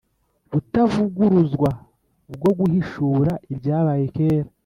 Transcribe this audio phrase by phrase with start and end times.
[0.51, 1.69] butavuguruzwa,
[2.33, 4.49] bwo guhishura ibyabaye kera,